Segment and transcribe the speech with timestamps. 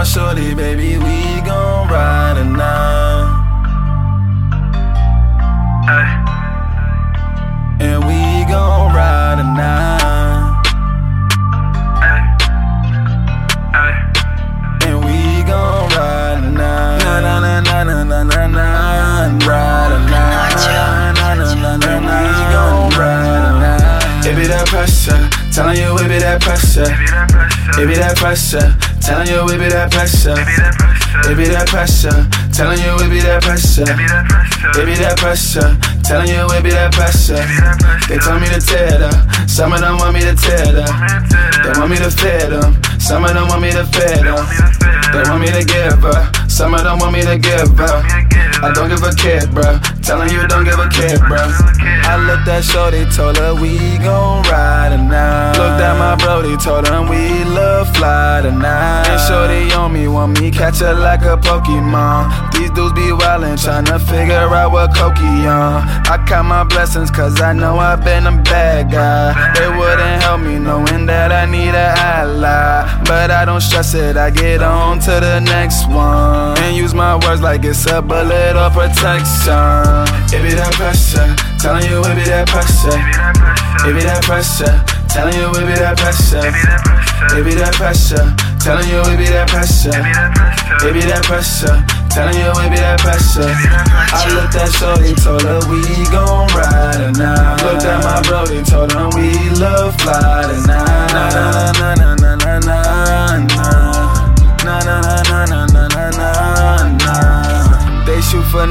[0.00, 2.99] my shorty, baby, we gon' ride tonight.
[25.60, 26.88] Telling you it be that pressure.
[27.76, 28.72] It be that pressure,
[29.04, 30.32] telling you it be that pressure.
[30.32, 32.16] It be that pressure,
[32.48, 33.84] telling you it be that pressure.
[33.84, 37.44] It be that pressure, telling you it be that pressure.
[38.08, 40.96] They told me to tear up, some of them want me to tear up.
[41.60, 44.79] They want me to feed them, some of them want me to feed them.
[45.12, 48.04] They want me to give up, some of them want me to give up.
[48.62, 49.80] I don't give a care, bro.
[50.02, 51.40] Telling you don't give a care, bro.
[51.40, 55.56] I looked at Shorty, told her we gon' ride tonight.
[55.56, 59.08] Looked at my brody, told him we love fly tonight.
[59.08, 62.52] And Shorty on me, want me catch her like a Pokemon.
[62.52, 65.82] These dudes be wildin', tryna figure out what Cokie on.
[66.06, 69.32] I count my blessings, cause I know I've been a bad guy.
[69.54, 71.69] They wouldn't help me knowing that I need.
[73.10, 76.56] But I don't stress it, I get on to the next one.
[76.62, 80.06] And use my words like it's a bullet or protection.
[80.30, 81.26] It be that pressure,
[81.58, 82.94] telling you it be that pressure.
[83.82, 84.78] It be that pressure,
[85.10, 86.54] telling you it be that pressure.
[87.34, 88.30] It be that pressure,
[88.62, 89.90] telling you it be that pressure.
[89.90, 91.82] It be that pressure,
[92.14, 93.50] telling you it be that pressure.
[93.50, 95.82] I looked at Shorty, told her we
[96.14, 97.58] gon' ride tonight.
[97.58, 101.29] Looked at my brody, told him we love fly tonight.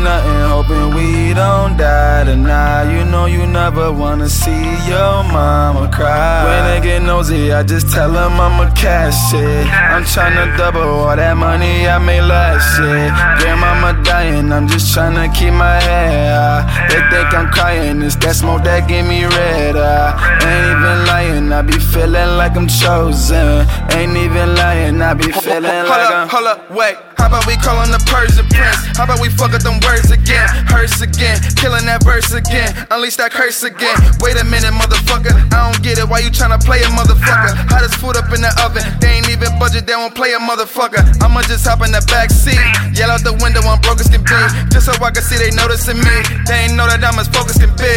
[0.04, 2.92] Nothing, hoping we don't die tonight.
[2.96, 6.44] You know you never wanna see your mama cry.
[6.46, 9.68] When they get nosy, I just tell them I'ma cash it.
[9.94, 13.12] I'm tryna double all that money I made last year.
[13.40, 16.88] Grandmama dying, I'm just tryna keep my head high.
[16.90, 20.14] They think I'm crying, it's that smoke that give me red eye.
[20.48, 23.68] Ain't even lying, I be feeling like I'm chosen.
[23.92, 26.30] Ain't even lying, I be feeling like I'm.
[26.30, 26.98] Hold up, hold up, wait.
[27.20, 28.96] How about we call on the Persian prince?
[28.96, 30.48] How about we fuck up them words again?
[30.72, 32.72] Hearse again, killing that verse again.
[32.92, 34.00] Unleash that curse again.
[34.24, 35.36] Wait a minute, motherfucker.
[35.52, 36.08] I don't get it.
[36.08, 37.52] Why you tryna play a motherfucker?
[37.68, 38.88] Hottest food up in the oven.
[39.04, 41.04] They ain't even budget, they won't play a motherfucker.
[41.20, 42.60] I'ma just hop in the back seat.
[42.96, 44.40] Yell out the window, I'm broke as can be.
[44.72, 46.18] Just so I can see they noticing me.
[46.48, 47.94] They ain't know that I'm as focused can be.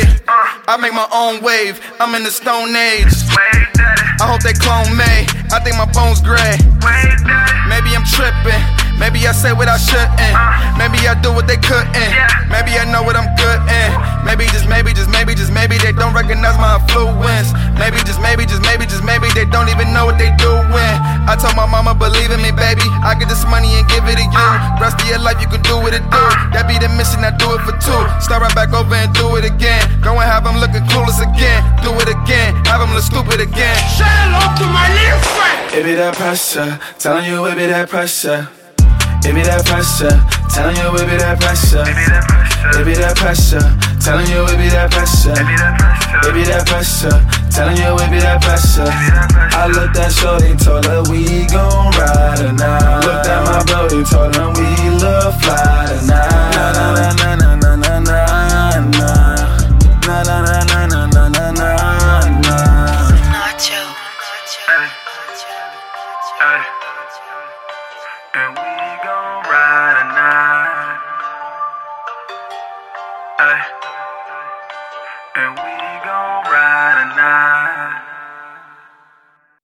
[0.66, 1.78] I make my own wave.
[2.00, 3.14] I'm in the stone age.
[4.18, 5.26] I hope they clone me.
[5.52, 6.58] I think my bones gray.
[7.68, 8.81] Maybe I'm tripping.
[8.98, 10.12] Maybe I say what I shouldn't.
[10.18, 10.76] Uh.
[10.78, 12.12] Maybe I do what they couldn't.
[12.48, 13.90] Maybe I know what I'm good in.
[14.24, 17.52] Maybe just maybe just maybe just maybe they don't recognize my influence.
[17.78, 20.96] Maybe just maybe just maybe just maybe they don't even know what they doing.
[21.26, 22.86] I told my mama believe in me, baby.
[23.02, 24.32] I get this money and give it to you.
[24.32, 24.78] Uh.
[24.78, 26.22] Rest of your life you can do what it do.
[26.22, 26.54] Uh.
[26.54, 27.26] That be the mission.
[27.26, 28.02] I do it for two.
[28.22, 29.82] Start right back over and do it again.
[30.00, 31.60] Go and have them looking clueless again.
[31.82, 32.54] Do it again.
[32.70, 33.76] Have them look stupid again.
[33.98, 35.58] Say hello to my little friend.
[35.74, 38.48] It be that pressure, telling you it be that pressure.
[39.24, 40.12] It be that pressure,
[40.50, 41.86] telling you it be that pressure.
[41.86, 43.62] It be that pressure,
[44.02, 45.32] telling you it be that pressure.
[45.32, 47.16] It be that pressure,
[47.54, 48.90] telling you it be that pressure.
[48.90, 53.06] I looked at Shorty, told her we gon' ride tonight.
[53.06, 54.68] Looked at my brody, told him we
[54.98, 56.58] look fly tonight.
[56.58, 59.52] Na na na na na na na na na na na.
[75.34, 75.81] And we.